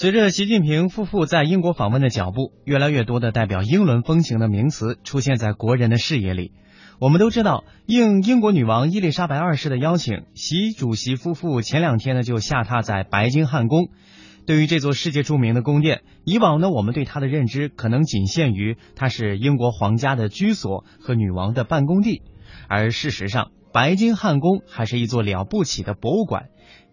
[0.00, 6.52] 随着习近平夫妇在英国访问的脚步，越来越多的代表英伦风情的名词出现在国人的视野里。
[6.98, 13.90] 我们都知道，应英国女王伊丽莎白二世的邀请，习主席夫妇前两天呢就下榻在白金汉宫。
[14.46, 22.22] 对于这座世界著名的宫殿，以往呢我们对它的认知可能仅限于它是英国皇家的居所和女王的办公地，
[22.68, 26.46] 而事实上，白金汉宫还是一座了不起的博物馆。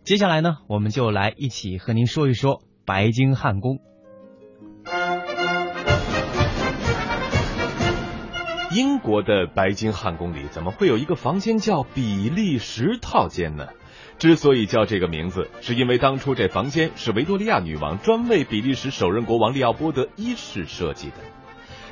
[0.04, 2.67] 接下来呢，我们就来一起和您说一说。
[2.88, 3.82] 白金汉宫，
[8.72, 13.68] 英国的白金汉宫里怎么会有一个房间叫比利时套间呢？
[14.20, 21.16] 之所以叫这个名字，是因为当初这房间是维多利亚女王专为比利时首任国王利奥波德一世设计的。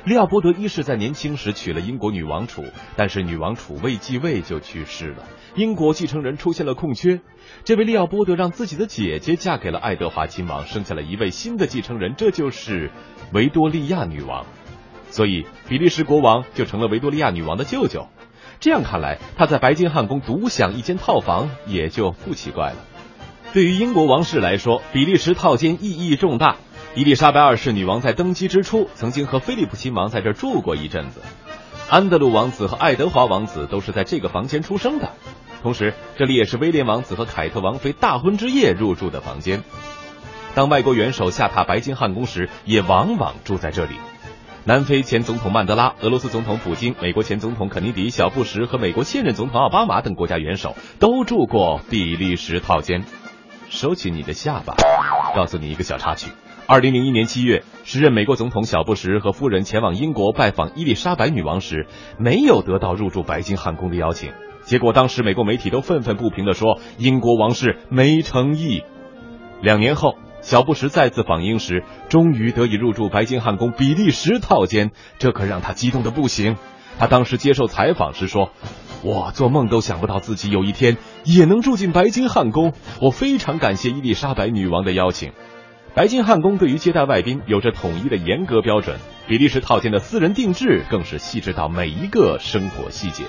[0.06, 2.62] 利奥波德一世在年轻时娶了英国女王储，
[2.94, 5.24] 但是女王储未继位就去世了，
[5.56, 7.22] 英国继承人出现了空缺。
[7.64, 12.92] 这位利奥波德让自己的姐姐嫁给了爱德华亲王，生下了一位新的继承人，这就是
[13.32, 14.46] 维多利亚女王。
[15.10, 18.06] 所以比利时国王就成了维多利亚女王的舅舅。
[18.60, 22.76] 这样看来，他在白金汉宫独享一间套房也就不奇怪了。
[23.52, 26.58] 对于英国王室来说，比利时套间意义重大。
[26.96, 31.20] 伊丽莎白二世女王在登基之初，曾经和菲利普亲王在这住过一阵子。
[31.90, 35.10] 安德鲁王子和爱德华王子都是在这个房间出生的。
[35.62, 39.62] 同时，这里也是威廉王子和凯特王妃大婚之夜入住的房间。
[40.54, 43.96] 当外国元首下榻白金汉宫时，也往往住在这里。
[44.64, 53.04] 南非前总统曼德拉、俄罗斯总统普京、美国前总统肯尼迪、小布什和美国现任总统奥巴马等国家元首都住过比利时套间。
[53.68, 54.74] 收起你的下巴，
[55.34, 56.30] 告诉你一个小插曲。
[56.68, 61.86] 二零零一年七月，时任美国总统小布什和夫人前往英国拜访伊丽莎白女王时，
[62.18, 64.32] 没有得到入住白金汉宫的邀请。
[64.64, 68.82] 结果，当时美国媒体都愤愤不平地说英国王室没诚意。
[69.62, 76.56] 两年后，小布什再次访英时，终于得以入住白金汉宫比利时套间，这可让他激动的不行。
[76.98, 78.50] 他当时接受采访时说
[79.04, 85.30] ：“我做梦都想不到自己有一天也能住进白金汉宫，我非常感谢伊丽莎白女王的邀请。”
[85.96, 93.24] 白金汉宫对于接待外宾有着统一的严格标准，比利时套间的私人定制更是细致到每一个生活细节。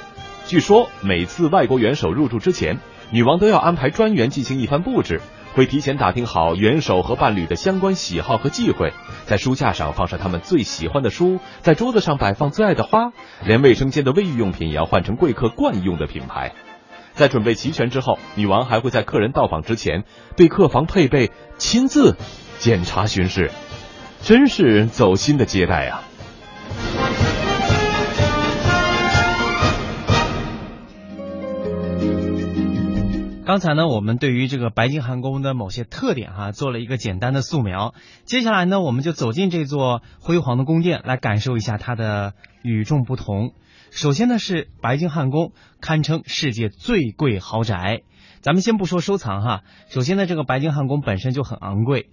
[0.47, 2.79] 据说每次外国元首入住之前，
[3.09, 5.21] 女王都要安排专员进行一番布置，
[5.53, 8.91] 会提前打听好元首和伴侣的相关喜好和忌讳，
[9.25, 13.13] 在书架上放上他们最喜欢的书，在桌子上摆放最爱的花，
[13.45, 16.51] 连卫生间的卫浴用品也要换成贵客惯用的品牌。
[17.13, 20.03] 在准备齐全之后，女王还会在客人到访之前
[20.35, 22.17] 对客房配备亲自。
[22.59, 23.51] 检查巡视，
[24.21, 26.03] 真是走心的接待啊！
[33.45, 37.93] 刚才呢，我们对于这个白金汉宫的某些特点哈，做了一个简单的素描。
[38.25, 43.53] 接下来呢，我们就走进这座辉煌的宫殿，来感受一下它的与众不同。
[43.89, 48.01] 首先呢，是白金汉宫，堪称世界最贵豪宅。
[48.41, 52.09] 咱们先不说收藏哈，首先呢，这个白金汉宫本身就很昂贵。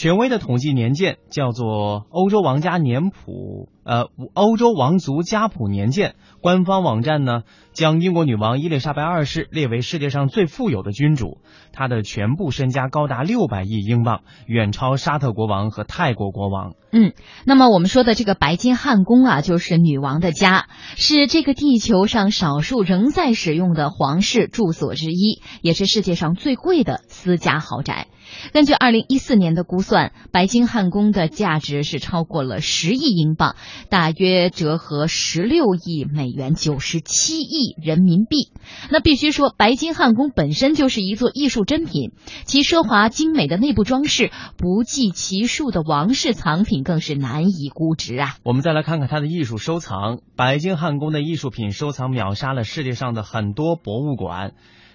[0.00, 7.42] 权威的统计年鉴叫做《欧洲王家年谱》，呃，《欧洲王族家谱年鉴》官方网站呢，
[7.74, 11.36] 将英国女王伊丽莎白二世列为世界上最富有的君主，
[11.74, 16.72] 她的全部身家高达六百亿英镑，远超沙特国王和泰国国王。
[16.92, 17.12] 嗯，
[17.44, 28.06] 那么我们说的这个白金汉宫啊，就是女王的家，是这个地球上少数仍在使用的皇室住所之一，也是世界上最贵的私家豪宅。
[28.52, 33.56] 根据二零一四年的估算，白金汉宫的价值是超过了十亿英镑，
[33.88, 38.52] 大约折合十六亿美元，九十七亿人民币。
[38.90, 42.12] 那必须说，白金汉宫本身就是一座艺术珍品，
[42.44, 48.36] 其奢华精美的内部装饰、不计其数的王室藏品更是难以估值啊！
[48.42, 54.52] 我们再来看看它的艺术收藏，白金汉宫的艺术品收藏秒杀了世界上的很多博物馆，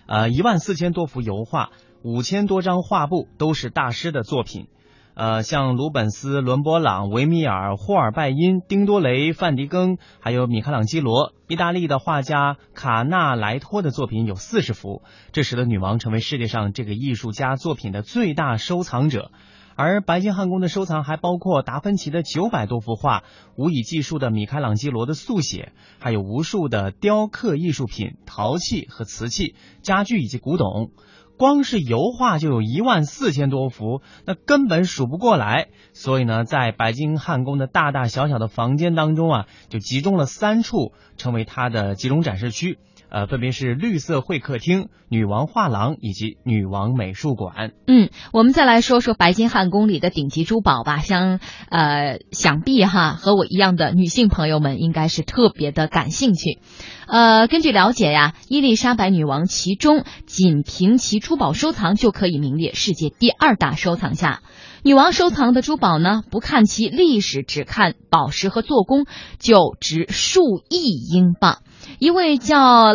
[0.07, 1.70] 呃，一万四千多幅油画。
[2.05, 4.67] 五千多张画布都是大师的作品，
[5.16, 19.31] 呃，像鲁本斯、伦勃朗、维米尔、霍尔拜因、丁多雷、范迪庚，还有米开朗基罗，意大利的画家卡纳莱托的作品有四十幅，这使得女王成为世界上这个艺术家作品的最大收藏者。
[19.78, 23.23] 而白金汉宫的收藏还包括达芬奇的九百多幅画，
[23.58, 30.91] 无以计数的米开朗基罗的速写，还有无数的雕刻艺术品、陶器和瓷器、家具以及古董。
[31.37, 35.67] 光是油画就有一万四千多幅，那根本数不过来。
[35.93, 42.79] 所以呢，在白金汉宫的大大小小的房间当中啊，就集中了三处，成为它的集中展示区。
[43.16, 47.72] 呃，分别是绿色会客厅、女王画廊以及女王美术馆。
[47.88, 50.97] 嗯，我们再来说说白金汉宫里的顶级珠宝吧。
[50.97, 51.40] 像
[51.70, 56.59] 呃，想必哈和我一样的女性朋友们应该是特别的感兴趣。
[57.08, 64.41] 呃，根据了解呀，伊丽莎白女王其中仅凭其珠宝收藏就可以名列世界第二大收藏家。
[64.84, 69.06] 女王收藏的珠宝呢，不看其历史，只看宝石和做工，
[69.40, 71.59] 就值数亿英镑。
[71.97, 72.94] 一位叫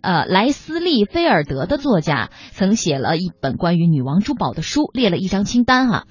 [0.00, 6.04] 呃莱斯利菲尔德的作家曾写了一本关于女王珠宝的书，列了一张清单哈，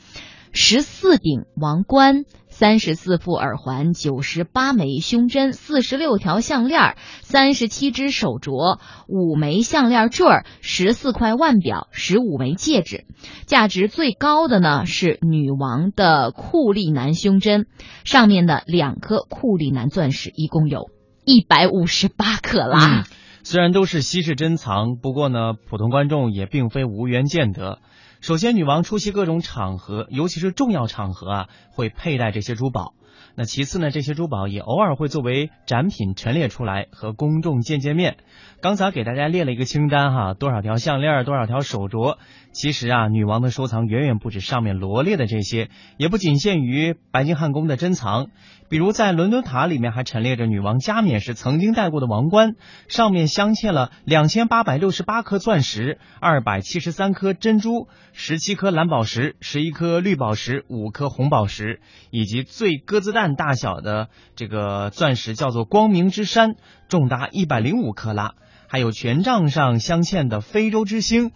[0.51, 2.25] 十四顶王冠。
[2.51, 13.05] 三十四副耳环，九十八枚胸针，四十六条项链，三十七只手镯，五枚项链坠儿，十四块腕表，十五枚戒指。
[13.45, 17.67] 价值最高的呢是女王的库利南胸针，
[18.03, 20.89] 上面的两颗库利南钻石一共有
[21.23, 23.05] 一百五十八克拉。
[23.43, 27.79] 虽然都是稀世珍藏，不过呢，普通观众也并非无缘见得。
[28.21, 32.93] 首先，女王出席各种场合，尤其是重要场合啊，会佩戴这些珠宝。
[33.39, 38.17] 那其次呢，这些珠宝也偶尔会作为展品陈列出来，和公众见见面。
[38.61, 42.17] 刚才给大家列了一个清单哈，多少条项链，多少条手镯。
[42.51, 48.27] 其实啊，女王的收藏远远不止上面罗列的这些，也不仅限于白金汉宫的珍藏。
[48.67, 52.55] 比如在伦敦塔里面还陈列着女王加冕时曾经戴过的王冠，
[52.87, 61.79] 上面镶嵌了两千八百六十八颗钻石，二百七十三颗珍珠，十七颗蓝宝石，十一颗绿宝石，五颗红宝石，
[62.11, 66.55] 以及最鸽子蛋大小的这个钻石，叫做光明之山，
[66.87, 68.33] 重达一百零五克拉，
[68.67, 71.31] 还有权杖上镶嵌的非洲之星。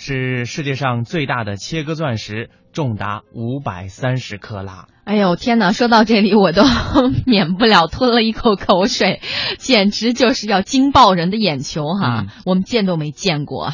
[0.00, 4.86] 是世界上最大的切割钻石，重达五百三十克拉。
[5.02, 5.72] 哎呦天哪！
[5.72, 6.62] 说到这里，我都
[7.26, 9.20] 免不了吞了一口口水，
[9.58, 12.26] 简直就是要惊爆人的眼球哈！
[12.44, 13.72] 我们见都没见过。